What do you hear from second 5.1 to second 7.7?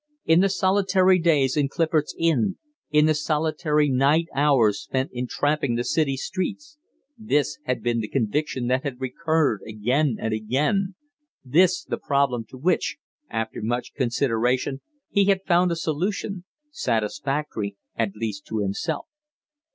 in tramping the city streets, this